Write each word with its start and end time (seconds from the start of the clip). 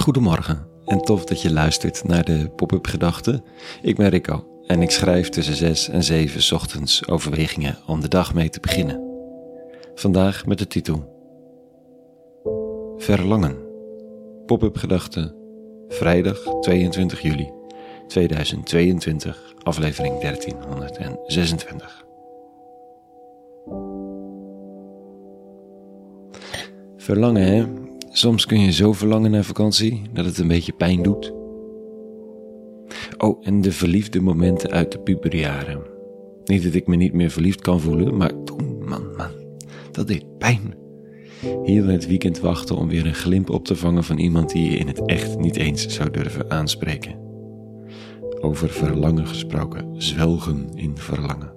Goedemorgen 0.00 0.66
en 0.84 1.00
tof 1.00 1.24
dat 1.24 1.42
je 1.42 1.52
luistert 1.52 2.04
naar 2.04 2.24
de 2.24 2.50
Pop-up 2.56 2.86
Gedachten. 2.86 3.44
Ik 3.82 3.96
ben 3.96 4.08
Rico 4.08 4.62
en 4.66 4.82
ik 4.82 4.90
schrijf 4.90 5.28
tussen 5.28 5.54
6 5.54 5.88
en 5.88 6.02
7 6.02 6.54
ochtends 6.56 7.08
overwegingen 7.08 7.78
om 7.86 8.00
de 8.00 8.08
dag 8.08 8.34
mee 8.34 8.48
te 8.48 8.60
beginnen. 8.60 9.00
Vandaag 9.94 10.46
met 10.46 10.58
de 10.58 10.66
titel 10.66 11.18
Verlangen. 12.96 13.56
Pop-up 14.46 14.76
Gedachten, 14.76 15.34
vrijdag 15.88 16.38
22 16.60 17.20
juli 17.20 17.52
2022, 18.06 19.54
aflevering 19.62 20.20
1326. 20.20 22.04
Verlangen, 26.96 27.42
hè? 27.42 27.88
Soms 28.12 28.46
kun 28.46 28.60
je 28.60 28.72
zo 28.72 28.92
verlangen 28.92 29.30
naar 29.30 29.44
vakantie 29.44 30.02
dat 30.12 30.24
het 30.24 30.38
een 30.38 30.48
beetje 30.48 30.72
pijn 30.72 31.02
doet. 31.02 31.32
Oh, 33.18 33.46
en 33.46 33.60
de 33.60 33.72
verliefde 33.72 34.20
momenten 34.20 34.70
uit 34.70 34.92
de 34.92 34.98
puberjaren. 35.00 35.82
Niet 36.44 36.62
dat 36.62 36.74
ik 36.74 36.86
me 36.86 36.96
niet 36.96 37.12
meer 37.12 37.30
verliefd 37.30 37.60
kan 37.60 37.80
voelen, 37.80 38.16
maar 38.16 38.44
toen, 38.44 38.84
man, 38.88 39.14
man, 39.16 39.30
dat 39.92 40.06
deed 40.06 40.38
pijn. 40.38 40.74
Hier 41.64 41.82
in 41.82 41.88
het 41.88 42.06
weekend 42.06 42.40
wachten 42.40 42.76
om 42.76 42.88
weer 42.88 43.06
een 43.06 43.14
glimp 43.14 43.50
op 43.50 43.64
te 43.64 43.76
vangen 43.76 44.04
van 44.04 44.18
iemand 44.18 44.52
die 44.52 44.70
je 44.70 44.76
in 44.76 44.86
het 44.86 45.04
echt 45.04 45.38
niet 45.38 45.56
eens 45.56 45.88
zou 45.88 46.10
durven 46.10 46.50
aanspreken. 46.50 47.18
Over 48.40 48.68
verlangen 48.68 49.26
gesproken, 49.26 50.02
zwelgen 50.02 50.68
in 50.74 50.96
verlangen. 50.96 51.52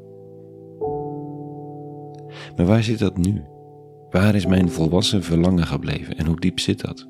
Maar 2.56 2.66
waar 2.66 2.84
zit 2.84 3.00
dat 3.00 3.18
nu? 3.18 3.42
Waar 4.14 4.36
is 4.36 4.46
mijn 4.46 4.70
volwassen 4.70 5.24
verlangen 5.24 5.68
gebleven 5.68 6.18
en 6.18 6.26
hoe 6.26 6.40
diep 6.40 6.60
zit 6.60 6.82
dat? 6.82 7.08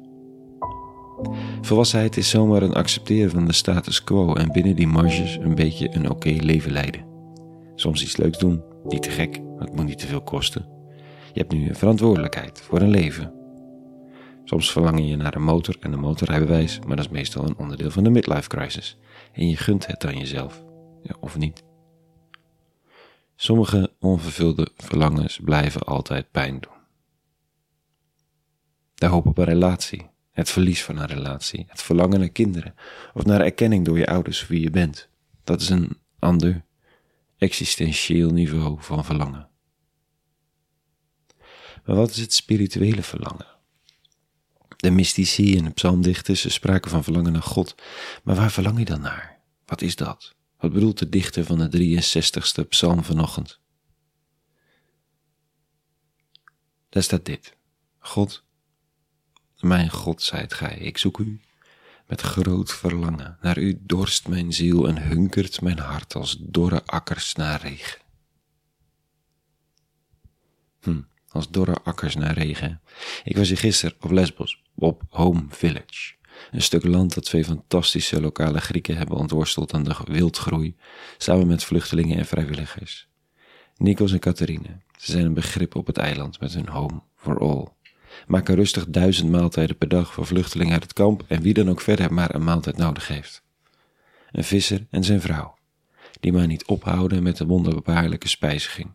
Volwassenheid 1.62 2.18
is 2.18 2.30
zomaar 2.30 2.62
een 2.62 2.74
accepteren 2.74 3.32
van 3.32 3.46
de 3.46 3.54
status 3.54 4.04
quo 4.04 4.34
en 4.34 4.52
binnen 4.52 4.76
die 4.76 4.88
marges 4.88 5.36
een 5.36 5.56
beetje 5.56 5.96
een 5.96 6.10
oké 6.10 6.30
leven 6.30 6.72
leiden. 6.72 7.06
Soms 7.76 8.04
iets 8.04 8.18
leuks 8.18 8.38
doen, 8.38 8.64
niet 8.84 9.02
te 9.02 9.10
gek, 9.10 9.42
het 9.58 9.76
moet 9.76 9.86
niet 9.86 10.00
te 10.00 10.08
veel 10.08 10.22
kosten. 10.22 10.66
Je 11.34 11.40
hebt 11.40 11.54
nu 11.54 11.68
een 11.68 11.76
verantwoordelijkheid 11.76 12.62
voor 12.62 12.82
een 12.82 12.90
leven. 12.90 13.34
Soms 14.44 14.72
verlang 14.72 15.10
je 15.10 15.16
naar 15.16 15.36
een 15.36 15.44
motor 15.44 15.78
en 15.80 15.94
een 15.94 16.00
motorrijbewijs, 16.00 16.80
maar 16.88 16.96
dat 16.96 17.06
is 17.06 17.12
meestal 17.12 17.46
een 17.46 17.58
onderdeel 17.58 17.92
van 17.92 18.04
de 18.04 18.10
midlife 18.10 18.50
crisis. 18.50 18.98
En 19.34 19.50
je 19.50 19.58
gunt 19.58 19.88
het 19.88 20.06
aan 20.06 20.18
jezelf, 20.18 20.64
ja, 21.02 21.16
of 21.20 21.38
niet. 21.38 21.64
Sommige 23.36 23.92
onvervulde 24.00 24.68
verlangens 24.78 25.40
blijven 25.44 25.82
altijd 25.82 26.32
pijn 26.32 26.60
doen. 26.60 26.83
De 28.94 29.06
hoop 29.06 29.26
op 29.26 29.38
een 29.38 29.44
relatie, 29.44 30.10
het 30.32 30.50
verlies 30.50 30.84
van 30.84 30.98
een 30.98 31.08
relatie, 31.08 31.66
het 31.68 31.82
verlangen 31.82 32.20
naar 32.20 32.30
kinderen 32.30 32.76
of 33.14 33.26
naar 33.26 33.42
erkenning 33.42 33.86
door 33.86 33.98
je 33.98 34.08
ouders 34.08 34.48
wie 34.48 34.62
je 34.62 34.70
bent. 34.70 35.10
Dat 35.44 35.62
is 35.62 35.70
een 35.70 35.98
ander 36.20 36.66
existentieel 37.38 38.32
niveau 38.32 38.78
van 38.80 39.06
verlangen. 39.06 39.50
Maar 41.86 41.96
wat 41.96 42.10
is 42.10 42.18
het 42.18 42.34
spirituele 42.34 43.04
verlangen? 43.04 43.48
De 44.78 44.92
mystici 44.92 45.58
en 45.58 45.64
de 45.64 45.70
psalmdichters 45.70 46.54
spraken 46.54 46.92
van 46.92 47.04
verlangen 47.04 47.32
naar 47.32 47.42
God, 47.42 47.76
maar 48.24 48.36
waar 48.36 48.52
verlang 48.52 48.78
je 48.78 48.86
dan 48.86 49.02
naar? 49.02 49.42
Wat 49.66 49.82
is 49.82 49.96
dat? 49.96 50.36
Wat 50.58 50.74
bedoelt 50.74 51.00
de 51.00 51.10
dichter 51.10 51.46
van 51.46 51.58
de 51.70 51.98
63ste 51.98 52.68
psalm 52.68 53.04
vanochtend? 53.04 53.60
Daar 56.90 57.04
staat 57.04 57.26
dit. 57.26 57.58
God, 58.00 58.46
mijn 59.64 59.90
God 59.90 60.22
zijt 60.22 60.54
gij, 60.54 60.78
ik 60.78 60.98
zoek 60.98 61.18
u 61.18 61.42
met 62.08 62.22
groot 62.22 62.74
verlangen. 62.74 63.38
Naar 63.42 63.58
u 63.58 63.80
dorst 63.82 64.28
mijn 64.28 64.54
ziel 64.54 64.88
en 64.88 65.02
hunkert 65.02 65.62
mijn 65.62 65.80
hart 65.80 66.16
als 66.16 66.38
dorre 66.40 66.86
akkers 66.86 67.34
naar 67.36 67.62
regen. 67.62 68.02
Hm, 70.82 71.02
als 71.28 71.50
dorre 71.50 71.76
akkers 71.84 72.16
naar 72.16 72.34
regen. 72.34 72.82
Ik 73.24 73.38
was 73.38 73.48
hier 73.48 73.58
gisteren 73.58 73.96
op 74.00 74.12
Lesbos, 74.12 74.62
op 74.76 75.04
Home 75.10 75.46
Village. 75.50 76.14
Een 76.52 76.62
stuk 76.62 76.84
land 76.84 77.14
dat 77.14 77.24
twee 77.24 77.46
fantastische 77.46 78.22
lokale 78.22 78.60
Grieken 78.60 78.98
hebben 78.98 79.18
ontworsteld 79.18 79.74
aan 79.74 79.84
de 79.84 79.96
wildgroei, 80.06 80.76
samen 81.18 81.48
met 81.48 81.64
vluchtelingen 81.64 82.18
en 82.18 82.26
vrijwilligers. 82.26 83.08
Nikos 83.78 84.12
en 84.12 84.20
Catharine, 84.20 84.82
ze 84.98 85.12
zijn 85.12 85.26
een 85.26 85.34
begrip 85.34 85.76
op 85.76 85.88
het 85.88 85.98
eiland 85.98 86.40
met 86.40 86.54
hun 86.54 86.68
Home 86.68 87.02
for 87.16 87.40
All 87.40 87.68
maken 88.28 88.56
rustig 88.56 88.88
duizend 88.88 89.32
maaltijden 89.32 89.78
per 89.78 89.88
dag 89.88 90.14
voor 90.14 90.26
vluchtelingen 90.26 90.74
uit 90.74 90.84
het 90.84 90.94
kamp 90.94 91.24
en 91.28 91.42
wie 91.42 91.54
dan 91.54 91.70
ook 91.70 91.82
verder 91.82 92.14
maar 92.14 92.36
een 92.36 92.44
maaltijd 92.44 92.78
nodig 92.78 93.08
heeft. 93.08 93.44
Een 94.32 94.44
visser 94.44 94.88
en 94.90 95.04
zijn 95.04 95.22
vrouw, 95.22 95.58
die 96.20 96.34
maar 96.34 96.48
niet 96.48 96.66
ophouden 96.66 97.24
met 97.24 97.38
de 97.38 97.46
wonderbaarlijke 97.46 98.28
spijziging. 98.28 98.92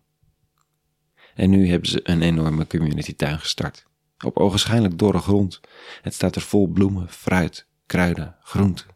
En 1.34 1.50
nu 1.50 1.68
hebben 1.68 1.88
ze 1.88 2.00
een 2.02 2.22
enorme 2.22 2.66
community 2.66 3.14
tuin 3.14 3.38
gestart. 3.38 3.86
Op 4.24 4.36
ogenschijnlijk 4.36 4.98
dorre 4.98 5.18
grond. 5.18 5.60
Het 6.02 6.14
staat 6.14 6.36
er 6.36 6.42
vol 6.42 6.66
bloemen, 6.66 7.08
fruit, 7.08 7.66
kruiden, 7.86 8.36
groenten. 8.42 8.86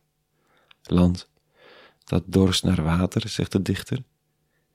Land 0.83 1.31
dat 2.05 2.23
dorst 2.27 2.65
naar 2.65 2.83
water, 2.83 3.29
zegt 3.29 3.53
de 3.53 3.63
dichter. 3.63 4.03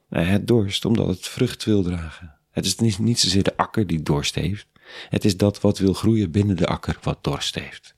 Nee, 0.10 0.26
het 0.26 0.48
dorst 0.48 0.86
omdat 0.86 1.08
het 1.08 1.28
vrucht 1.28 1.64
wil 1.64 1.84
dragen. 1.84 2.36
Het 2.52 2.66
is 2.66 2.76
niet, 2.76 3.00
niet 3.00 3.20
zozeer 3.20 3.44
de 3.44 3.58
akker 3.58 3.88
die 3.88 4.04
dorst 4.04 4.36
heeft, 4.36 4.68
het 5.10 5.26
is 5.26 5.38
dat 5.38 5.62
wat 5.62 5.78
wil 5.78 5.94
groeien 5.94 6.32
binnen 6.32 6.56
de 6.56 6.68
akker 6.68 6.98
wat 7.02 7.24
dorst 7.24 7.56
heeft. 7.56 7.96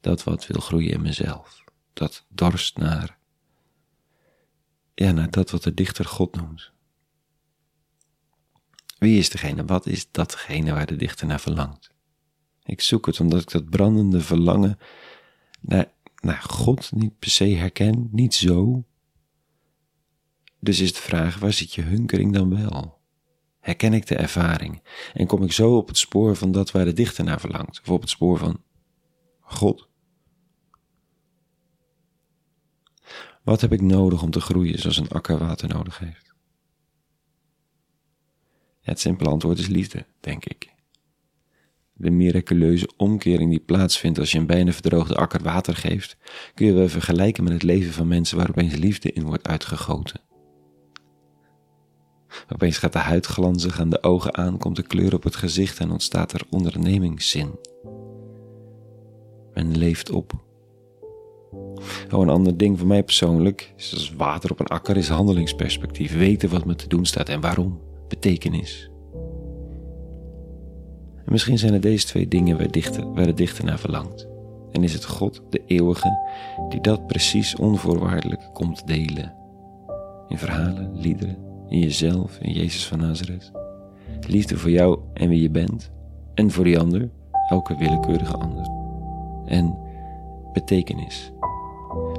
Dat 0.00 0.24
wat 0.24 0.46
wil 0.46 0.60
groeien 0.60 0.92
in 0.92 1.02
mezelf. 1.02 1.64
Dat 1.92 2.24
dorst 2.28 2.76
naar, 2.76 3.18
ja, 4.94 5.12
naar 5.12 5.30
dat 5.30 5.50
wat 5.50 5.62
de 5.62 5.74
dichter 5.74 6.04
God 6.04 6.36
noemt. 6.36 6.70
Wie 8.98 9.18
is 9.18 9.30
degene, 9.30 9.64
wat 9.64 9.86
is 9.86 10.10
datgene 10.10 10.72
waar 10.72 10.86
de 10.86 10.96
dichter 10.96 11.26
naar 11.26 11.40
verlangt? 11.40 11.90
Ik 12.64 12.80
zoek 12.80 13.06
het 13.06 13.20
omdat 13.20 13.40
ik 13.40 13.50
dat 13.50 13.70
brandende 13.70 14.20
verlangen 14.20 14.78
naar, 15.60 15.92
naar 16.20 16.42
God 16.42 16.92
niet 16.92 17.18
per 17.18 17.30
se 17.30 17.44
herken, 17.44 18.08
niet 18.12 18.34
zo. 18.34 18.84
Dus 20.60 20.80
is 20.80 20.92
de 20.92 21.00
vraag, 21.00 21.38
waar 21.38 21.52
zit 21.52 21.74
je 21.74 21.82
hunkering 21.82 22.32
dan 22.32 22.50
wel? 22.62 22.97
Herken 23.68 23.92
ik 23.92 24.06
de 24.06 24.16
ervaring 24.16 24.82
en 25.14 25.26
kom 25.26 25.42
ik 25.42 25.52
zo 25.52 25.76
op 25.76 25.88
het 25.88 25.98
spoor 25.98 26.36
van 26.36 26.52
dat 26.52 26.70
waar 26.70 26.84
de 26.84 26.92
dichter 26.92 27.24
naar 27.24 27.40
verlangt, 27.40 27.80
of 27.80 27.88
op 27.88 28.00
het 28.00 28.10
spoor 28.10 28.38
van 28.38 28.62
God. 29.40 29.88
Wat 33.42 33.60
heb 33.60 33.72
ik 33.72 33.80
nodig 33.80 34.22
om 34.22 34.30
te 34.30 34.40
groeien 34.40 34.78
zoals 34.78 34.96
een 34.96 35.08
akker 35.08 35.38
water 35.38 35.68
nodig 35.68 35.98
heeft? 35.98 36.34
Het 38.80 39.00
simpele 39.00 39.30
antwoord 39.30 39.58
is 39.58 39.66
liefde, 39.66 40.06
denk 40.20 40.44
ik. 40.44 40.74
De 41.92 42.10
miraculeuze 42.10 42.90
omkering 42.96 43.50
die 43.50 43.60
plaatsvindt 43.60 44.18
als 44.18 44.32
je 44.32 44.38
een 44.38 44.46
bijna 44.46 44.72
verdroogde 44.72 45.14
akker 45.14 45.42
water 45.42 45.76
geeft, 45.76 46.16
kun 46.54 46.66
je 46.66 46.72
wel 46.72 46.88
vergelijken 46.88 47.44
met 47.44 47.52
het 47.52 47.62
leven 47.62 47.92
van 47.92 48.08
mensen 48.08 48.36
waar 48.36 48.48
opeens 48.48 48.74
liefde 48.74 49.12
in 49.12 49.24
wordt 49.24 49.48
uitgegoten. 49.48 50.20
Opeens 52.52 52.78
gaat 52.78 52.92
de 52.92 52.98
huid 52.98 53.26
glanzen, 53.26 53.70
gaan 53.70 53.90
de 53.90 54.02
ogen 54.02 54.36
aan, 54.36 54.58
komt 54.58 54.76
de 54.76 54.82
kleur 54.82 55.14
op 55.14 55.22
het 55.22 55.36
gezicht 55.36 55.78
en 55.78 55.90
ontstaat 55.90 56.32
er 56.32 56.42
ondernemingszin. 56.50 57.50
Men 59.54 59.78
leeft 59.78 60.10
op. 60.10 60.32
Oh, 62.10 62.20
een 62.20 62.28
ander 62.28 62.56
ding 62.56 62.78
voor 62.78 62.86
mij 62.86 63.02
persoonlijk, 63.02 63.72
zoals 63.76 64.12
water 64.16 64.50
op 64.50 64.60
een 64.60 64.66
akker, 64.66 64.96
is 64.96 65.08
handelingsperspectief. 65.08 66.16
Weten 66.16 66.50
wat 66.50 66.64
me 66.64 66.74
te 66.74 66.88
doen 66.88 67.06
staat 67.06 67.28
en 67.28 67.40
waarom. 67.40 67.80
Betekenis. 68.08 68.90
En 71.24 71.32
misschien 71.34 71.58
zijn 71.58 71.72
het 71.72 71.82
deze 71.82 72.06
twee 72.06 72.28
dingen 72.28 72.58
waar, 72.58 72.70
dichter, 72.70 73.12
waar 73.12 73.26
de 73.26 73.34
dichter 73.34 73.64
naar 73.64 73.78
verlangt. 73.78 74.28
En 74.72 74.82
is 74.82 74.92
het 74.92 75.04
God, 75.04 75.42
de 75.50 75.62
eeuwige, 75.66 76.18
die 76.68 76.80
dat 76.80 77.06
precies 77.06 77.56
onvoorwaardelijk 77.56 78.50
komt 78.52 78.86
delen. 78.86 79.34
In 80.28 80.38
verhalen, 80.38 81.00
liederen, 81.00 81.47
in 81.68 81.78
jezelf, 81.78 82.38
in 82.40 82.52
Jezus 82.52 82.86
van 82.86 82.98
Nazareth. 82.98 83.52
Liefde 84.26 84.56
voor 84.56 84.70
jou 84.70 84.98
en 85.12 85.28
wie 85.28 85.42
je 85.42 85.50
bent, 85.50 85.90
en 86.34 86.50
voor 86.50 86.64
die 86.64 86.78
ander, 86.78 87.10
elke 87.48 87.76
willekeurige 87.76 88.36
ander. 88.36 88.70
En 89.46 89.78
betekenis. 90.52 91.32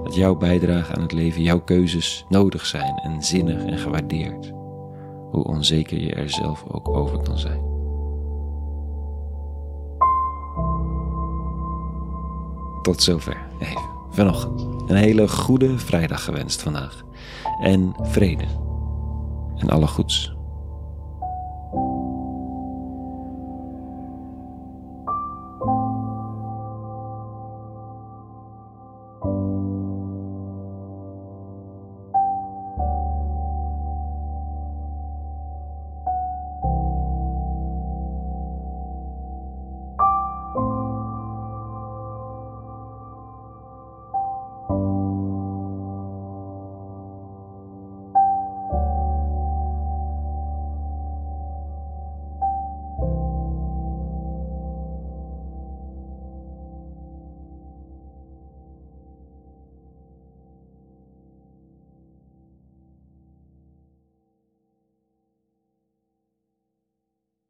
Dat 0.04 0.16
jouw 0.16 0.36
bijdrage 0.36 0.96
aan 0.96 1.02
het 1.02 1.12
leven, 1.12 1.42
jouw 1.42 1.62
keuzes 1.62 2.26
nodig 2.30 2.66
zijn 2.66 2.96
en 2.96 3.24
zinnig 3.24 3.66
en 3.66 3.78
gewaardeerd. 3.78 4.54
Hoe 5.32 5.44
onzeker 5.44 6.00
je 6.00 6.14
er 6.14 6.30
zelf 6.30 6.66
ook 6.68 6.88
over 6.90 7.20
kan 7.22 7.38
zijn. 7.38 7.68
Tot 12.82 13.02
zover 13.02 13.38
even 13.60 13.90
vanochtend. 14.10 14.90
Een 14.90 14.96
hele 14.96 15.28
goede 15.28 15.78
vrijdag 15.78 16.24
gewenst 16.24 16.62
vandaag. 16.62 17.04
En 17.62 17.94
vrede 18.02 18.46
en 19.60 19.70
alle 19.70 19.88
goeds. 19.88 20.39